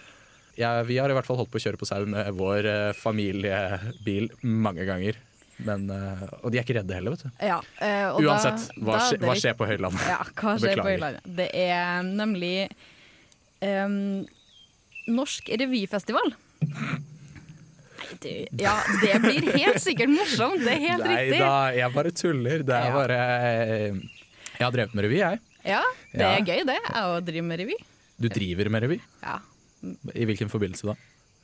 [0.55, 2.91] Ja, vi har i hvert fall holdt på å kjøre på sau med vår uh,
[2.95, 5.17] familiebil mange ganger.
[5.63, 7.29] Men, eh, og de er ikke redde heller, vet du.
[7.47, 10.07] Ja, eh, og Uansett, da- hva, da skje, hva skjer på Høylandet?
[10.09, 11.29] Ja, hva skjer på Høylandet?
[11.37, 12.67] Det er nemlig
[13.63, 14.25] em,
[15.07, 16.33] Norsk revyfestival.
[17.95, 18.29] Nei, du,
[18.61, 20.61] ja, det blir helt sikkert morsomt.
[20.65, 21.39] Det er helt Nei riktig.
[21.41, 22.63] da, jeg bare tuller.
[22.67, 22.93] Det er Ja.
[22.93, 23.93] bare eh,
[24.55, 25.39] Jeg har drevet med revy, jeg.
[25.65, 25.81] Ja,
[26.13, 26.29] det Ja.
[26.37, 26.79] er gøy, det.
[26.93, 27.75] Å drive med revy.
[28.19, 28.99] Du driver med revy?
[29.23, 29.39] Ja.
[30.15, 30.95] I hvilken forbindelse da?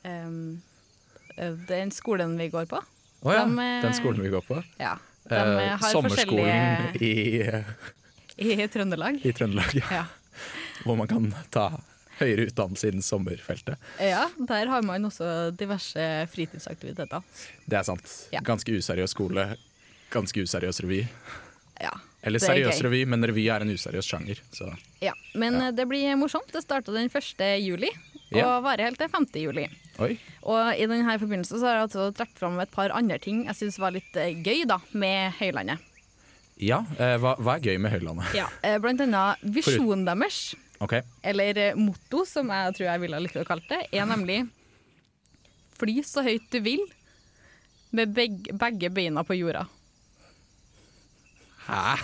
[0.04, 2.80] Eh, den skolen vi går på.
[3.22, 4.62] Å ja, De, eh, den skolen vi går på.
[4.80, 4.96] Ja.
[5.28, 9.20] De har sommerskolen forskjellige i, i Trøndelag.
[9.24, 9.86] i Trøndelag, ja.
[9.90, 10.04] Ja.
[10.84, 11.68] hvor man kan ta
[12.20, 13.76] høyere utdannelse innen sommerfeltet.
[14.00, 17.22] ja, der har man også diverse fritidsaktiviteter.
[17.66, 18.12] Det er sant.
[18.44, 19.56] Ganske useriøs skole,
[20.12, 21.04] ganske useriøs revy.
[21.80, 21.90] Ja.
[22.22, 22.84] Eller er seriøs gøy.
[22.86, 24.38] revy, men revy er en useriøs sjanger.
[24.54, 24.68] Så
[25.02, 25.70] Ja, men Ja.
[25.72, 26.52] det blir morsomt.
[26.52, 27.58] Det starta den 1.
[27.64, 27.88] juli
[28.32, 28.60] og Ja.
[28.60, 29.26] varer helt til 5.
[29.42, 29.68] juli.
[29.98, 30.18] oi.
[30.44, 33.54] Og i denne forbindelse så har jeg altså trukket fram et par andre ting jeg
[33.54, 35.78] syns var litt eh, gøy da, med Høylandet.
[36.58, 38.32] Ja, eh, hva, hva er gøy med Høylandet?
[38.34, 43.18] Ja, eh, blant annet visjonen deres, Ok, eller eh, motto, som jeg tror jeg ville
[43.18, 44.42] ha likt å kalle det, er nemlig
[45.78, 46.82] Fly så høyt du vil,
[47.90, 49.64] med begge, begge beina på jorda.
[51.66, 51.96] Hæ?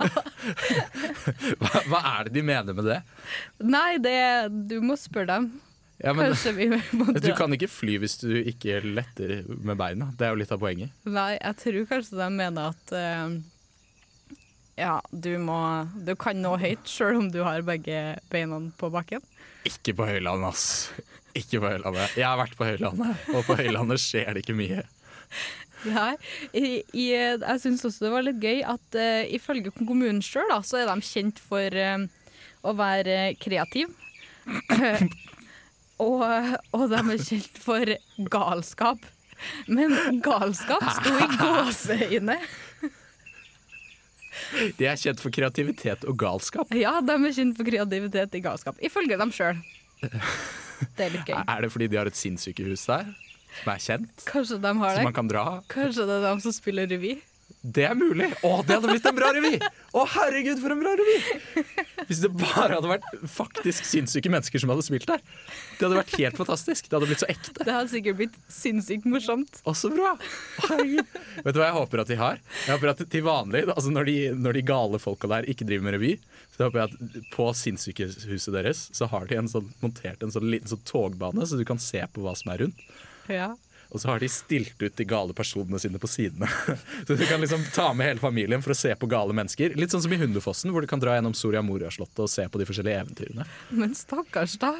[1.60, 3.00] hva, hva er det de mener med det?
[3.62, 4.16] Nei, det
[4.70, 5.48] Du må spørre dem.
[6.00, 10.08] Ja, men, Kanskje vi må du kan ikke fly hvis du ikke letter med beina.
[10.16, 10.94] Det er jo litt av poenget.
[11.04, 13.34] Nei, jeg tror kanskje de mener at eh,
[14.80, 15.60] ja, du må
[16.06, 19.22] Du kan nå høyt sjøl om du har begge beina på bakken.
[19.68, 20.66] Ikke på Høylandet, ass.
[21.36, 22.16] Ikke på Høylandet.
[22.18, 24.84] Jeg har vært på Høylandet, og på Høylandet skjer det ikke mye.
[25.86, 26.12] Nei,
[26.52, 30.82] i, i, jeg syns også det var litt gøy at uh, ifølge kommunen sjøl, så
[30.82, 32.04] er de kjent for uh,
[32.64, 33.92] å være kreative.
[36.08, 36.24] og,
[36.76, 37.96] og de er kjent for
[38.32, 39.08] galskap.
[39.72, 42.36] Men galskap sto i gåseøyne.
[44.78, 46.70] De er kjent for kreativitet og galskap.
[46.76, 48.78] Ja, de er kjent for kreativitet og galskap.
[48.84, 49.60] Ifølge dem sjøl.
[50.00, 51.36] Det er litt gøy.
[51.44, 53.10] Er det fordi de har et sinnssykehus der,
[53.60, 55.00] som er kjent, Kanskje de har det.
[55.00, 55.44] som man kan dra?
[55.72, 57.16] Kanskje det er de som spiller revy.
[57.60, 58.30] Det er mulig!
[58.46, 59.56] Å, det hadde blitt en bra revy!
[59.60, 61.16] Å, herregud, for en bra revy!
[62.10, 65.20] Hvis det bare hadde vært faktisk sinnssyke mennesker som hadde spilt der.
[65.78, 66.88] Det hadde vært helt fantastisk.
[66.88, 67.54] Det hadde blitt så ekte.
[67.60, 69.60] Det hadde sikkert blitt sinnssykt morsomt.
[69.62, 70.16] Å, så bra!
[70.66, 71.14] Herregud.
[71.44, 72.42] Vet du hva jeg håper at de har?
[72.66, 75.86] Jeg håper at til vanlig, altså når de, når de gale folka der ikke driver
[75.86, 76.12] med revy,
[76.56, 80.50] så håper jeg at på sinnssykehuset deres så har de en sånn, montert en sånn
[80.50, 82.82] liten sånn togbane, så du kan se på hva som er rundt.
[83.30, 83.52] Ja.
[83.90, 86.46] Og så har de stilt ut de gale personene sine på sidene.
[87.06, 89.74] Så du kan liksom ta med hele familien for å se på gale mennesker.
[89.74, 92.60] Litt sånn som i Hundefossen, hvor du kan dra gjennom Soria Moria-slottet og se på
[92.62, 93.46] de forskjellige eventyrene.
[93.74, 94.70] Men stakkars, da.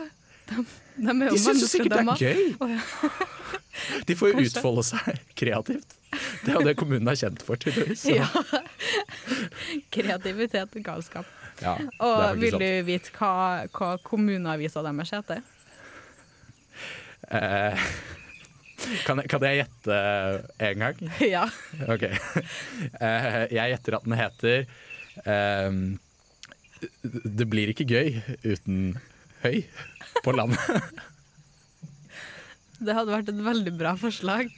[0.50, 0.62] De,
[0.98, 2.54] de De syns jo sikkert det er gøy!
[4.06, 4.50] De får jo Kanskje.
[4.58, 5.96] utfolde seg kreativt.
[6.44, 8.02] Det er jo det kommunen er kjent for, tydeligvis.
[8.10, 8.26] Ja.
[9.94, 11.26] Kreativitet og galskap.
[11.62, 12.62] ja, Og vil sant.
[12.62, 13.32] du vite hva,
[13.74, 15.42] hva kommuneavisa deres heter?
[17.30, 17.78] Eh,
[19.06, 19.98] kan, jeg, kan jeg gjette
[20.68, 21.02] en gang?
[21.34, 21.44] Ja.
[21.90, 22.06] Ok.
[22.08, 24.66] Eh, jeg gjetter at den heter
[25.24, 25.80] um,
[27.36, 28.98] Det blir ikke gøy uten
[29.44, 29.62] høy
[30.24, 30.60] på landet.
[32.80, 34.48] Det hadde vært et veldig bra forslag.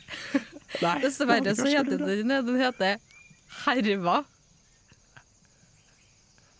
[0.82, 3.00] Nei, Dessverre så heter den Den heter
[3.64, 4.20] Herva.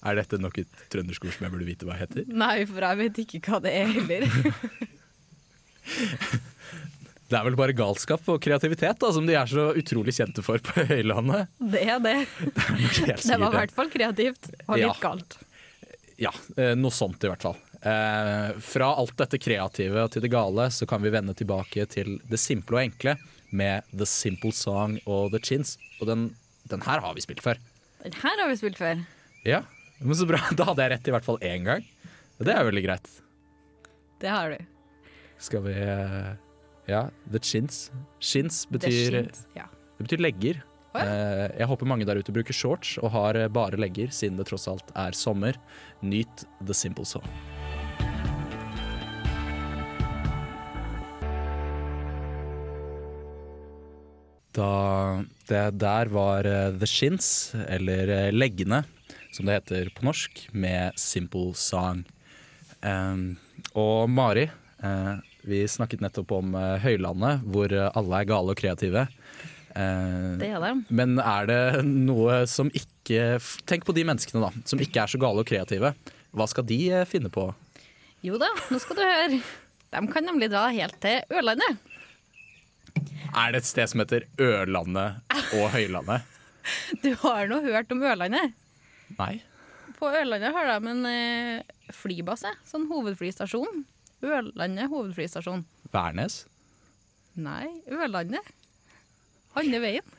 [0.02, 2.26] Er dette nok et trøndersk ord som jeg burde vite hva heter?
[2.26, 4.26] Nei, for jeg vet ikke hva det er heller.
[7.32, 10.60] Det er vel bare galskap og kreativitet da, som de er så utrolig kjente for
[10.60, 11.48] på Høylandet.
[11.72, 12.16] Det er det.
[13.08, 14.92] Det Det var i hvert fall kreativt og litt Ja.
[15.00, 15.38] galt.
[16.20, 17.56] Ja, eh, noe sånt i hvert fall.
[17.82, 22.38] Eh, fra alt dette kreative til det gale, så kan vi vende tilbake til det
[22.38, 23.16] simple og enkle
[23.50, 25.78] med The Simple Song og The Chins.
[26.00, 26.28] Og den,
[26.70, 27.58] den her har vi spilt før.
[28.04, 29.00] Den her har vi spilt før.
[29.48, 29.62] Ja,
[30.04, 30.38] men så bra.
[30.58, 31.88] Da hadde jeg rett i hvert fall én gang.
[32.42, 33.08] Det er veldig greit.
[34.22, 34.62] Det har du.
[35.42, 36.32] Skal vi eh,
[36.90, 37.90] Ja, The Chins.
[38.20, 39.42] Chins betyr, skint.
[39.56, 39.68] Ja.
[39.98, 40.62] det betyr legger.
[40.94, 41.06] Oh, ja.
[41.06, 44.48] Eh, Jeg håper mange der ute bruker shorts og har eh, bare legger, siden det
[44.50, 45.56] tross alt er sommer.
[46.02, 47.24] Nyt The Simple Song.
[54.52, 58.82] Da det der var eh, The Shins, eller eh, Leggene,
[59.32, 62.02] som det heter på norsk, med Simple Song.
[62.82, 63.38] Um,
[63.78, 64.48] og Mari,
[64.82, 65.14] eh,
[65.48, 69.06] vi snakket nettopp om eh, Høylandet, hvor eh, alle er gale og kreative.
[69.74, 70.72] Eh, Det er det.
[70.94, 75.18] men er det noe som ikke Tenk på de menneskene da, som ikke er så
[75.20, 75.90] gale og kreative.
[76.32, 76.78] Hva skal de
[77.10, 77.48] finne på?
[78.24, 79.40] Jo da, nå skal du høre.
[79.92, 81.80] De kan nemlig dra helt til Ørlandet.
[83.32, 85.18] Er det et sted som heter Ørlandet
[85.58, 86.28] og Høylandet?
[87.02, 88.52] Du har nå hørt om Ørlandet?
[89.18, 89.40] Nei.
[89.98, 91.06] På Ørlandet har de en
[91.92, 93.82] flybase, sånn hovedflystasjon.
[94.22, 95.64] Ørlandet hovedflystasjon.
[95.92, 96.42] Værnes?
[97.34, 98.46] Nei, Ørlandet.
[99.58, 100.14] Andre veien.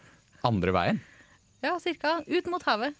[0.45, 0.99] Andre veien?
[1.63, 2.17] Ja, cirka.
[2.27, 2.97] Ut mot havet.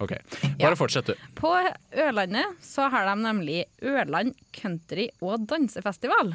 [0.00, 0.14] OK.
[0.14, 0.68] Ja.
[0.70, 1.26] Bare fortsett, du.
[1.36, 1.50] På
[1.92, 6.32] Ørlandet så har de nemlig Ørland country- og dansefestival.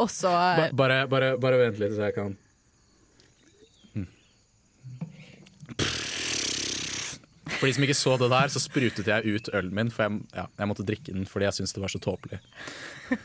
[0.00, 2.32] Også Ba bare, bare, bare vent litt, så jeg kan
[7.62, 10.20] For de som ikke så det der, så sprutet jeg ut ølen min, for jeg,
[10.34, 12.40] ja, jeg måtte drikke den fordi jeg syntes det var så tåpelig.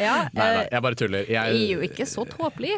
[0.00, 1.26] Ja, Nei da, eh, jeg bare tuller.
[1.28, 2.72] det er jo ikke så tåpelig.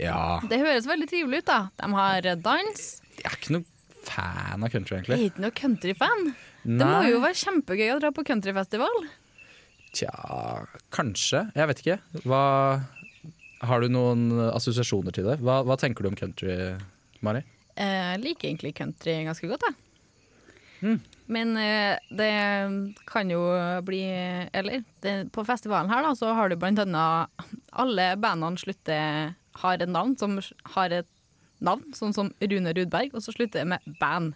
[0.00, 1.60] Ja, Det høres veldig trivelig ut, da.
[1.80, 2.82] De har dans.
[3.16, 3.64] jeg er ikke noe
[4.04, 5.16] fan av country, Jeg egentlig.
[5.16, 6.26] er ikke noe countryfan.
[6.66, 8.98] Det må jo være kjempegøy å dra på countryfestival.
[9.96, 10.12] Tja,
[10.92, 11.46] kanskje.
[11.56, 11.98] Jeg vet ikke.
[12.26, 12.42] Hva
[13.62, 15.38] Har du noen assosiasjoner til det?
[15.40, 16.74] Hva, hva tenker du om country,
[17.22, 17.44] Mari?
[17.78, 19.76] Jeg liker egentlig country ganske godt, jeg.
[20.82, 20.98] Mm.
[21.32, 22.32] Men eh, det
[23.06, 23.40] kan jo
[23.86, 24.00] bli
[24.50, 29.30] Eller det, på festivalen her, da, så har du blant annet Alle bandene slutter
[29.62, 30.38] har et navn som
[30.74, 31.08] har et
[31.62, 34.32] navn, sånn som Rune Rudberg, og så slutter det med band.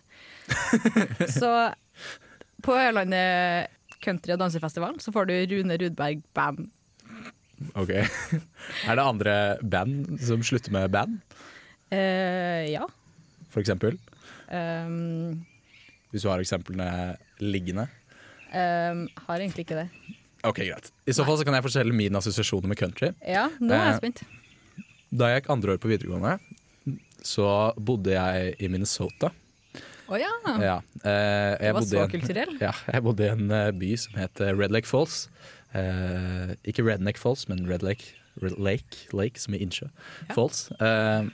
[1.40, 1.72] så
[2.62, 3.72] på Ørlandet
[4.04, 6.68] country- og dansefestival så får du Rune Rudberg band.
[7.74, 7.90] Ok.
[7.96, 11.18] Er det andre band som slutter med band,
[11.86, 12.82] Uh, ja.
[13.48, 13.94] for eksempel?
[14.50, 15.46] Um,
[16.16, 16.88] Hvis du har eksemplene
[17.44, 17.86] liggende?
[18.56, 19.88] um, har egentlig ikke det.
[20.46, 20.90] Ok, greit.
[21.04, 23.10] I så fall så kan jeg fortelle mine assosiasjoner med country.
[23.26, 24.22] Ja, nå er jeg Eh, spent.
[25.12, 26.38] Da jeg gikk andre år på videregående,
[27.26, 29.32] så bodde jeg i Minnesota.
[30.08, 30.30] Å ja.
[30.62, 32.54] Ja, eh, Du var så en- kulturell.
[32.62, 35.28] Ja, jeg bodde i en eh, by som het Red Lake Falls.
[35.74, 39.90] Eh, ikke Redneck Falls, men Red Lake, Red Lake, Lake som i innsjø.
[40.32, 40.70] Falls.
[40.80, 41.26] Eh,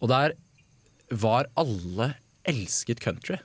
[0.00, 0.34] og der
[1.10, 2.14] var alle
[2.46, 3.38] elsket country.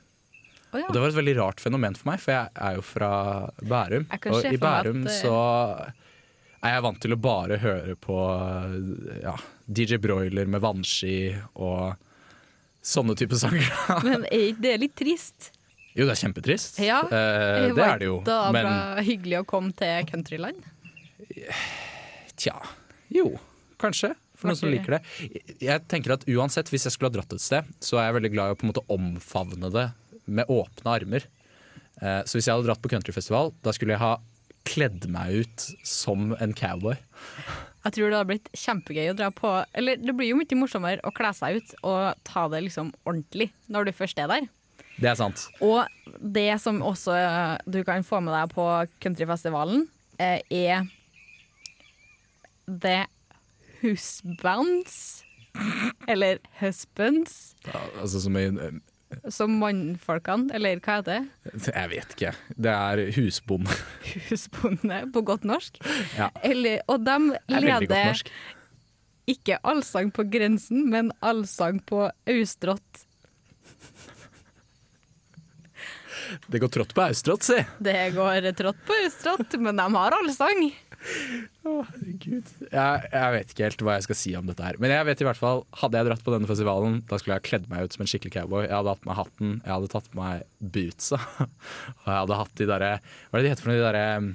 [0.80, 0.88] Ja.
[0.90, 3.12] Og det var et veldig rart fenomen for meg, for jeg er jo fra
[3.62, 4.08] Bærum.
[4.12, 5.36] Og i Bærum at Bærum så
[6.66, 8.16] er jeg vant til å bare høre på
[9.22, 9.36] ja,
[9.68, 11.18] DJ Broiler med vannski
[11.56, 11.94] og
[12.86, 13.70] sånne typer sanger.
[14.08, 15.52] Men er ikke det litt trist?
[15.96, 16.80] jo, det er kjempetrist.
[16.84, 18.18] Ja, Eh, det er det jo.
[18.28, 20.60] Da Men bra hyggelig å komme til countryland.
[22.36, 22.58] tja,
[23.14, 23.30] jo,
[23.80, 24.12] kanskje.
[24.36, 25.02] For noen som liker det.
[25.64, 28.32] Jeg tenker at uansett, hvis jeg skulle ha dratt et sted, så er jeg veldig
[28.34, 29.86] glad i å på en måte omfavne det
[30.28, 31.26] med åpne armer.
[32.02, 34.16] Eh, Så hvis jeg hadde dratt på countryfestival, da skulle jeg ha
[34.66, 36.96] kledd meg ut som en cowboy.
[37.86, 41.04] Jeg tror det hadde blitt kjempegøy å dra på Eller det blir jo mye morsommere
[41.06, 44.48] å kle seg ut og ta det liksom ordentlig når du først er der.
[44.98, 45.44] Det er sant.
[45.62, 45.86] Og
[46.18, 48.66] det som også eh, du kan få med deg på
[49.04, 49.86] countryfestivalen,
[50.18, 50.88] eh, er
[52.66, 53.06] The
[53.84, 55.22] Husbands.
[56.08, 58.48] Eller Husbands, Ja, Altså som i
[59.34, 61.20] som mannfolkene, eller hva er det?
[61.68, 62.34] Jeg vet ikke.
[62.68, 63.78] Det er husbonde.
[64.30, 65.80] Husbonde, på godt norsk?
[66.18, 66.30] Ja.
[66.46, 67.18] Eller, og de
[67.56, 68.22] leder
[69.30, 73.06] ikke allsang på grensen, men allsang på Austrått.
[76.48, 77.58] Det går trått på Austrått, si.
[77.80, 80.68] Det går trått på Austrått, men de har allsang.
[81.66, 82.50] Herregud.
[82.72, 84.80] Jeg, jeg vet ikke helt hva jeg skal si om dette her.
[84.82, 87.48] Men jeg vet i hvert fall, hadde jeg dratt på denne festivalen, da skulle jeg
[87.50, 88.66] kledd meg ut som en skikkelig cowboy.
[88.68, 91.22] Jeg hadde hatt på meg hatten, jeg hadde tatt på meg bootsa.
[92.02, 93.80] Og jeg hadde hatt de derre Hva er det de heter for noe?
[93.80, 94.32] De derre mm,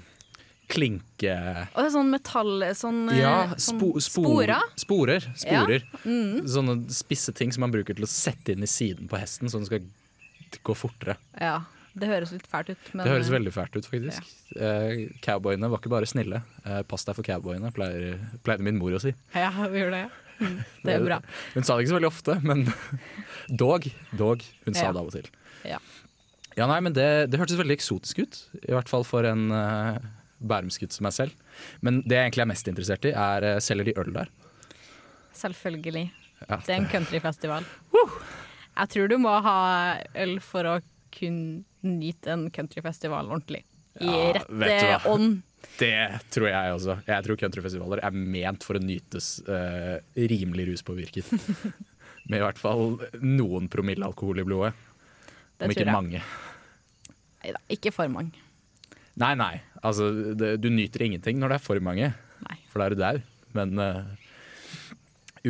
[0.70, 1.34] klinke...
[1.72, 4.60] Og det er sånn metall Sånn, eh, Ja, sånn spo, spor, spora.
[4.78, 5.26] sporer.
[5.42, 5.86] sporer.
[6.04, 6.46] Mm.
[6.50, 9.60] Sånne spisse ting som man bruker til å sette inn i siden på hesten, så
[9.60, 9.86] den skal
[10.66, 11.14] gå fortere.
[11.38, 11.60] Ja,
[11.98, 12.90] det høres litt fælt ut.
[12.94, 14.26] Men, Det høres veldig fælt ut, faktisk.
[14.56, 16.42] Eh, cowboyene var ikke bare snille.
[16.64, 19.12] Eh, pass deg for cowboyene, pleier, pleide min mor å si.
[19.34, 20.04] Ja, vi gjør det.
[20.40, 20.54] Mm,
[20.86, 21.18] det er bra.
[21.54, 22.62] Hun sa det ikke så veldig ofte, men
[23.64, 23.88] dog.
[24.16, 24.44] Dog.
[24.64, 24.92] Hun sa Ja.
[24.94, 25.28] det av og til.
[25.68, 25.80] Ja.
[26.56, 28.38] Ja, nei, men det, det hørtes veldig eksotisk ut.
[28.66, 29.98] I hvert fall for en uh,
[30.40, 31.34] bærumsgutt som meg selv.
[31.84, 34.32] Men det jeg egentlig er mest interessert i, er uh, selger de øl der.
[35.36, 36.06] Selvfølgelig.
[36.48, 37.66] Ja, Det er en countryfestival.
[38.80, 39.58] Jeg tror du må ha
[40.16, 40.74] øl for å
[41.14, 43.64] kunne nyte en countryfestival ordentlig.
[44.00, 45.40] I Ja, rette ånd.
[45.80, 45.92] Det
[46.32, 46.94] tror jeg også.
[47.08, 51.26] Jeg tror countryfestivaler er ment for å nytes uh, rimelig ruspåvirket.
[52.30, 54.72] Med i hvert fall noen promille alkohol i blodet.
[55.58, 55.92] Det Om ikke jeg.
[55.92, 56.22] mange.
[57.42, 58.40] Neida, ikke for mange.
[59.20, 59.54] Nei, nei.
[59.84, 62.12] Altså, det, du nyter ingenting når det er for mange,
[62.46, 62.56] Nei.
[62.72, 63.20] for da er du dau.
[63.56, 64.04] Men uh,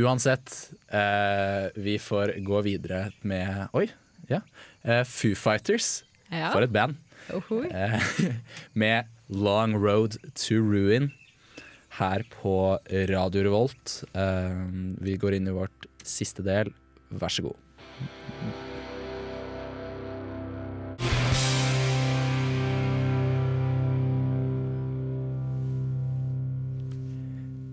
[0.01, 0.55] uansett,
[0.95, 3.87] uh, vi får gå videre med Oi,
[4.31, 4.40] ja.
[5.07, 6.51] Foo Fighters, Ja.
[6.53, 6.97] for et band.
[7.31, 8.12] Eh,
[8.73, 11.11] med Long Road to Ruin
[11.99, 12.79] her på
[13.11, 14.05] Radio Revolt.
[14.14, 14.64] Eh,
[15.03, 16.73] vi går inn i vårt siste del.
[17.11, 17.59] Vær så god.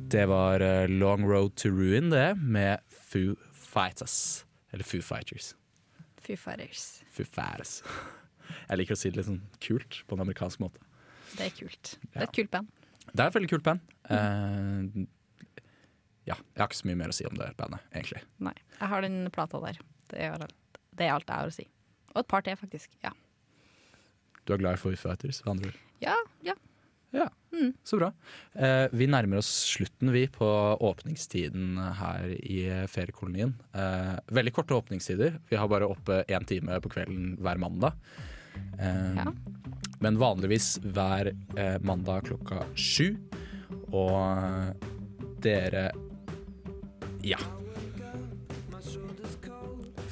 [0.07, 4.45] Det var eh, Long Road to Ruin, det, med Foo Fighters.
[4.71, 5.55] Eller Foo Fighters.
[6.21, 7.03] Foo fighters.
[7.11, 7.83] Foo Fighters.
[8.69, 10.81] Jeg liker å si det litt sånn kult på en amerikansk måte.
[11.35, 11.93] Det er kult.
[12.01, 12.73] Det er et kult band.
[13.07, 13.95] Det er et veldig kult band.
[14.07, 15.05] Uh,
[16.27, 18.23] ja, jeg har ikke så mye mer å si om det bandet, egentlig.
[18.43, 19.79] Nei, jeg har den plata der.
[20.11, 20.55] Det er alt,
[20.97, 21.67] det er alt jeg har å si.
[22.13, 22.91] Og et par til, faktisk.
[23.05, 23.13] Ja,
[24.47, 25.83] Du er glad i Foo Fighters, med andre ord.
[26.03, 26.15] ja.
[26.47, 26.55] ja.
[27.15, 27.29] Ja,
[27.87, 28.09] så bra.
[28.51, 30.47] Uh, vi nærmer oss slutten, vi, på
[30.83, 32.57] åpningstiden her i
[32.91, 33.53] feriekolonien.
[33.71, 35.37] Uh, veldig korte åpningstider.
[35.47, 37.95] Vi har bare oppe én time på kvelden hver mandag.
[38.79, 39.25] Eh, Ja.
[39.99, 43.15] Men vanligvis hver eh, mandag klokka sju.
[43.91, 44.37] Og
[45.41, 45.91] dere
[47.23, 47.37] Ja.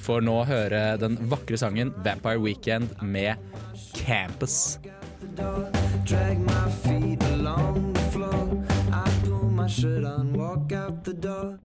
[0.05, 3.35] Får nå høre den vakre sangen 'Vampire Weekend' med
[3.93, 4.79] Campus.
[6.05, 8.63] drag my feet along the floor.
[8.93, 11.53] I pull my shirt on, walk out the door.